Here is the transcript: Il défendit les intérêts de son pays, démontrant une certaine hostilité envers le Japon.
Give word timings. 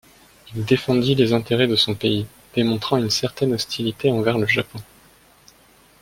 Il 0.55 0.65
défendit 0.65 1.13
les 1.13 1.31
intérêts 1.31 1.67
de 1.67 1.75
son 1.75 1.93
pays, 1.93 2.25
démontrant 2.55 2.97
une 2.97 3.11
certaine 3.11 3.53
hostilité 3.53 4.09
envers 4.11 4.39
le 4.39 4.47
Japon. 4.47 4.79